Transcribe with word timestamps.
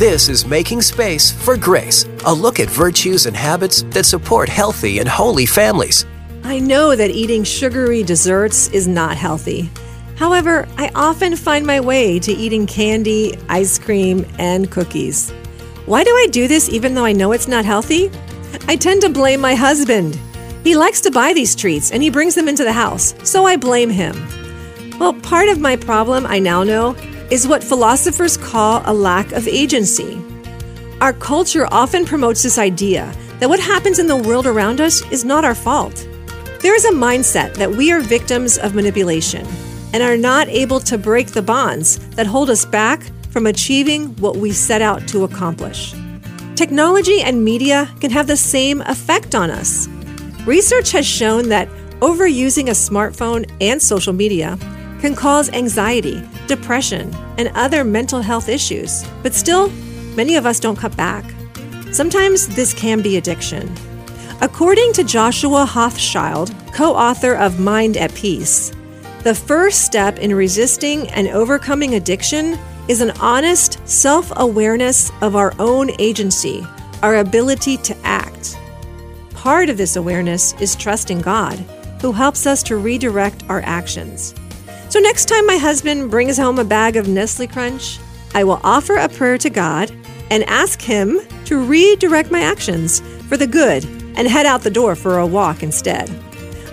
This 0.00 0.30
is 0.30 0.46
Making 0.46 0.80
Space 0.80 1.30
for 1.30 1.58
Grace, 1.58 2.06
a 2.24 2.32
look 2.32 2.58
at 2.58 2.70
virtues 2.70 3.26
and 3.26 3.36
habits 3.36 3.82
that 3.90 4.06
support 4.06 4.48
healthy 4.48 4.98
and 4.98 5.06
holy 5.06 5.44
families. 5.44 6.06
I 6.42 6.58
know 6.58 6.96
that 6.96 7.10
eating 7.10 7.44
sugary 7.44 8.02
desserts 8.02 8.68
is 8.68 8.88
not 8.88 9.18
healthy. 9.18 9.68
However, 10.16 10.66
I 10.78 10.90
often 10.94 11.36
find 11.36 11.66
my 11.66 11.80
way 11.80 12.18
to 12.18 12.32
eating 12.32 12.66
candy, 12.66 13.36
ice 13.50 13.78
cream, 13.78 14.24
and 14.38 14.70
cookies. 14.70 15.32
Why 15.84 16.02
do 16.02 16.12
I 16.12 16.28
do 16.30 16.48
this 16.48 16.70
even 16.70 16.94
though 16.94 17.04
I 17.04 17.12
know 17.12 17.32
it's 17.32 17.46
not 17.46 17.66
healthy? 17.66 18.10
I 18.68 18.76
tend 18.76 19.02
to 19.02 19.10
blame 19.10 19.42
my 19.42 19.54
husband. 19.54 20.18
He 20.64 20.76
likes 20.76 21.02
to 21.02 21.10
buy 21.10 21.34
these 21.34 21.54
treats 21.54 21.90
and 21.90 22.02
he 22.02 22.08
brings 22.08 22.34
them 22.34 22.48
into 22.48 22.64
the 22.64 22.72
house, 22.72 23.12
so 23.22 23.44
I 23.44 23.58
blame 23.58 23.90
him. 23.90 24.16
Well, 24.98 25.12
part 25.12 25.50
of 25.50 25.60
my 25.60 25.76
problem, 25.76 26.24
I 26.24 26.38
now 26.38 26.62
know, 26.62 26.96
is 27.30 27.46
what 27.46 27.62
philosophers 27.62 28.36
call 28.36 28.82
a 28.84 28.92
lack 28.92 29.32
of 29.32 29.46
agency. 29.46 30.20
Our 31.00 31.12
culture 31.12 31.66
often 31.70 32.04
promotes 32.04 32.42
this 32.42 32.58
idea 32.58 33.12
that 33.38 33.48
what 33.48 33.60
happens 33.60 33.98
in 33.98 34.06
the 34.06 34.16
world 34.16 34.46
around 34.46 34.80
us 34.80 35.00
is 35.10 35.24
not 35.24 35.44
our 35.44 35.54
fault. 35.54 36.06
There 36.60 36.74
is 36.74 36.84
a 36.84 36.92
mindset 36.92 37.54
that 37.54 37.70
we 37.70 37.90
are 37.92 38.00
victims 38.00 38.58
of 38.58 38.74
manipulation 38.74 39.46
and 39.94 40.02
are 40.02 40.16
not 40.16 40.48
able 40.48 40.80
to 40.80 40.98
break 40.98 41.28
the 41.28 41.40
bonds 41.40 41.98
that 42.10 42.26
hold 42.26 42.50
us 42.50 42.64
back 42.64 43.02
from 43.30 43.46
achieving 43.46 44.14
what 44.16 44.36
we 44.36 44.52
set 44.52 44.82
out 44.82 45.06
to 45.08 45.24
accomplish. 45.24 45.94
Technology 46.56 47.22
and 47.22 47.42
media 47.42 47.88
can 48.00 48.10
have 48.10 48.26
the 48.26 48.36
same 48.36 48.82
effect 48.82 49.34
on 49.34 49.50
us. 49.50 49.88
Research 50.44 50.90
has 50.92 51.06
shown 51.06 51.48
that 51.48 51.68
overusing 52.00 52.68
a 52.68 52.72
smartphone 52.72 53.50
and 53.60 53.80
social 53.80 54.12
media 54.12 54.58
can 55.00 55.14
cause 55.14 55.50
anxiety, 55.50 56.22
depression, 56.46 57.14
and 57.38 57.50
other 57.54 57.84
mental 57.84 58.20
health 58.20 58.48
issues, 58.48 59.04
but 59.22 59.34
still, 59.34 59.70
many 60.14 60.36
of 60.36 60.46
us 60.46 60.60
don't 60.60 60.76
cut 60.76 60.96
back. 60.96 61.24
Sometimes 61.92 62.46
this 62.48 62.72
can 62.74 63.02
be 63.02 63.16
addiction. 63.16 63.74
According 64.40 64.92
to 64.94 65.04
Joshua 65.04 65.66
Hochschild, 65.66 66.54
co 66.72 66.94
author 66.94 67.34
of 67.34 67.60
Mind 67.60 67.96
at 67.96 68.14
Peace, 68.14 68.72
the 69.22 69.34
first 69.34 69.84
step 69.84 70.18
in 70.18 70.34
resisting 70.34 71.08
and 71.08 71.28
overcoming 71.28 71.94
addiction 71.94 72.58
is 72.88 73.00
an 73.00 73.10
honest 73.20 73.86
self 73.86 74.32
awareness 74.36 75.12
of 75.20 75.36
our 75.36 75.52
own 75.58 75.90
agency, 75.98 76.66
our 77.02 77.16
ability 77.18 77.76
to 77.78 77.96
act. 78.02 78.58
Part 79.34 79.68
of 79.68 79.76
this 79.76 79.96
awareness 79.96 80.54
is 80.60 80.74
trusting 80.74 81.20
God, 81.20 81.58
who 82.00 82.12
helps 82.12 82.46
us 82.46 82.62
to 82.64 82.76
redirect 82.76 83.44
our 83.48 83.60
actions. 83.62 84.34
So, 84.90 84.98
next 84.98 85.26
time 85.26 85.46
my 85.46 85.56
husband 85.56 86.10
brings 86.10 86.36
home 86.36 86.58
a 86.58 86.64
bag 86.64 86.96
of 86.96 87.06
Nestle 87.06 87.46
Crunch, 87.46 88.00
I 88.34 88.42
will 88.42 88.60
offer 88.64 88.96
a 88.96 89.08
prayer 89.08 89.38
to 89.38 89.48
God 89.48 89.92
and 90.30 90.42
ask 90.44 90.82
Him 90.82 91.20
to 91.44 91.64
redirect 91.64 92.32
my 92.32 92.40
actions 92.40 92.98
for 93.28 93.36
the 93.36 93.46
good 93.46 93.84
and 94.16 94.26
head 94.26 94.46
out 94.46 94.62
the 94.62 94.70
door 94.70 94.96
for 94.96 95.18
a 95.18 95.26
walk 95.26 95.62
instead. 95.62 96.10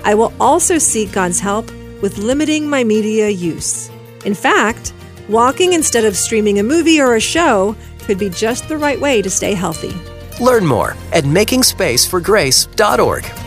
I 0.03 0.15
will 0.15 0.33
also 0.39 0.79
seek 0.79 1.11
God's 1.11 1.39
help 1.39 1.69
with 2.01 2.17
limiting 2.17 2.67
my 2.67 2.83
media 2.83 3.29
use. 3.29 3.91
In 4.25 4.33
fact, 4.33 4.93
walking 5.29 5.73
instead 5.73 6.03
of 6.03 6.17
streaming 6.17 6.57
a 6.57 6.63
movie 6.63 6.99
or 6.99 7.13
a 7.13 7.21
show 7.21 7.75
could 7.99 8.17
be 8.17 8.31
just 8.31 8.67
the 8.67 8.79
right 8.79 8.99
way 8.99 9.21
to 9.21 9.29
stay 9.29 9.53
healthy. 9.53 9.93
Learn 10.43 10.65
more 10.65 10.95
at 11.13 11.25
makingspaceforgrace.org. 11.25 13.46